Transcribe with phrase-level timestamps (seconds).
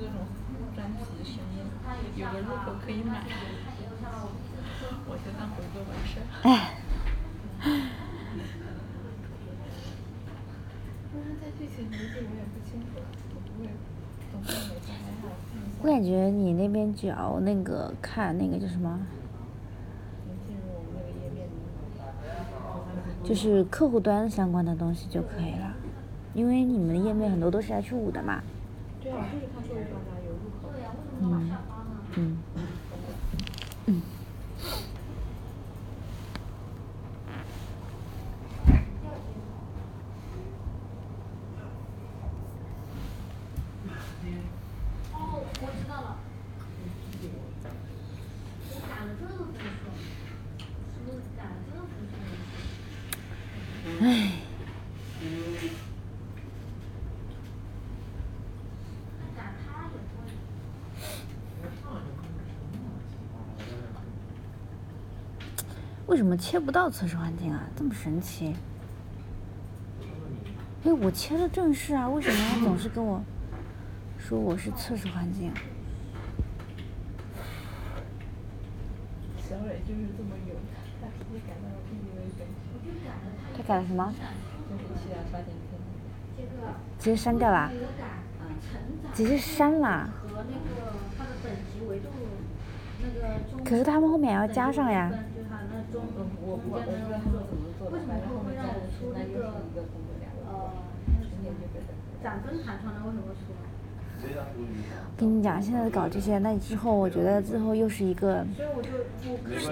[0.00, 0.14] 各种
[0.74, 1.60] 专辑声音，
[2.16, 3.22] 有个入口可以买，
[5.06, 6.24] 我就当回歌完事儿。
[6.48, 6.48] 哎。
[11.12, 12.86] 但是在具体逻辑我也不清楚，
[13.34, 13.68] 我不会，
[15.82, 18.98] 我感觉你那边只要那个看那个叫什么？
[23.22, 25.74] 就是客户端相关的东西就可以了，
[26.32, 28.42] 因为你们的页面很多都是 H 五的嘛。
[29.02, 30.68] 对啊，就是看客户端的有入口。
[32.16, 32.38] 嗯。
[33.86, 34.02] 嗯。
[45.12, 45.16] 哦，
[45.60, 46.06] 我知道了。
[48.68, 49.48] 我打了这个分
[49.80, 49.82] 数，
[50.92, 52.14] 是不是打了这个分数？
[54.04, 54.04] 唉。
[59.18, 60.18] 那打他也会。
[66.10, 67.62] 为什么切不到测试环境啊？
[67.76, 68.52] 这么神奇？
[70.84, 73.22] 哎，我切的正式啊，为什么他总是跟我
[74.18, 75.52] 说我是测试环境？
[79.38, 80.56] 小蕊就是这么勇
[81.00, 81.08] 敢，
[83.56, 83.84] 他改了。
[83.86, 84.12] 什么？
[86.98, 87.70] 直接删掉啦？
[89.14, 90.08] 直接删啦？
[93.64, 95.08] 可是他们后面要加上呀。
[95.92, 96.02] 我
[96.40, 99.50] 我我不知道他们怎么做的，反正后面加的是那个
[99.90, 100.30] 工作量。
[102.22, 103.52] 涨分弹出来为什么出？
[105.16, 108.44] 跟你讲，现在搞这些，那之后我觉得最后又是一个，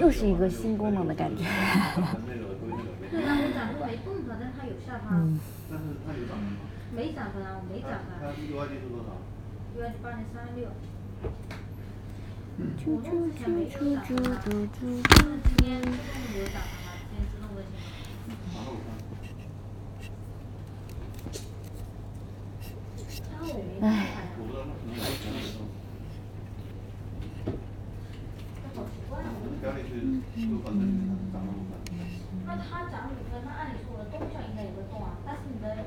[0.00, 1.44] 又是一个新功能的感觉。
[3.12, 5.10] 对，然后涨分没动它，但它有下发。
[5.12, 5.38] 嗯。
[5.70, 6.56] 但是它有涨分吗？
[6.96, 8.16] 没涨分啊，我没涨分。
[8.20, 9.12] 它 UID 是多少
[9.76, 10.72] ？UID 八点三六。
[12.58, 14.78] 猪猪猪猪猪猪猪。
[14.82, 16.90] 今天自动有涨分吗？
[17.06, 17.70] 今天自动更新。
[18.52, 18.90] 然后我看。
[23.80, 23.86] 唉。
[24.38, 25.62] 我不知道它可能有涨没涨。
[29.62, 29.90] 标里去
[30.50, 30.82] 有可能
[31.32, 31.78] 涨了五分。
[32.44, 35.86] 那他涨五分，那按理说我的动效应该也会动啊，但是你的，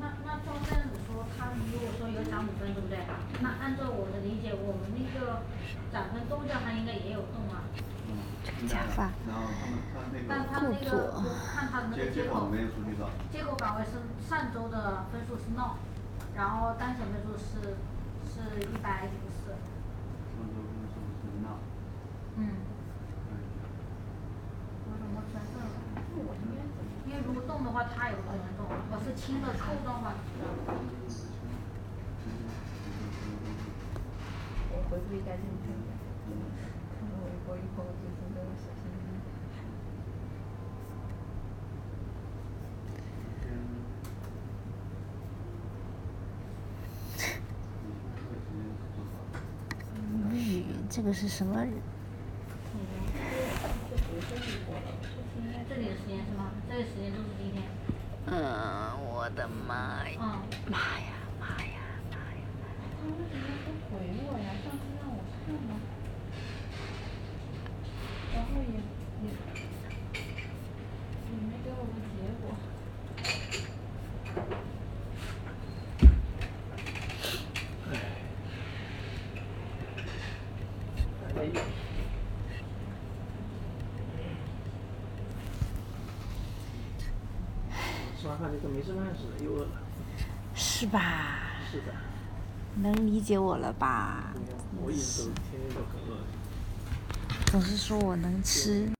[0.00, 3.00] 那那照这样子说，他如果说有涨五分，对不对？
[3.40, 3.76] 那按，
[5.12, 5.42] 我们那个
[5.92, 7.68] 涨分动效它应该也有动啊。
[8.66, 9.10] 加法。
[9.28, 10.24] 然后他们他那个。
[10.28, 11.20] 但它那个
[11.52, 13.04] 看它的那个接口，没有数据的。
[13.30, 15.76] 接口岗位是上周的分数是 no，
[16.34, 17.76] 然后当前分数是
[18.24, 19.52] 是一百九十四。
[19.52, 21.60] 上周分数是 no。
[22.36, 22.40] 嗯。
[27.04, 30.14] 因为如果动的话，它也不可能动，我是轻的扣的话。
[30.66, 30.72] 我
[34.92, 35.72] 回复一下竞品。
[37.00, 39.24] 看到微博以后，最近都要小心一点。
[50.28, 51.66] 嗯，这个是什么？
[55.70, 56.52] 这里的时间是吗？
[56.68, 57.62] 这里时间都是今天。
[58.26, 58.36] 嗯，
[59.06, 60.42] 我的妈呀！
[60.70, 61.12] 妈呀
[63.92, 64.48] 回我呀？
[64.64, 65.70] 上次让我看了，
[68.34, 68.74] 然后也
[69.22, 69.28] 也
[71.28, 72.44] 也没给我个结果。
[88.18, 89.70] 吃完饭就跟没吃饭似的，又饿了。
[90.54, 91.60] 是吧？
[91.70, 91.92] 是的。
[92.76, 94.32] 能理解我了吧？
[97.46, 98.88] 总是说我能吃。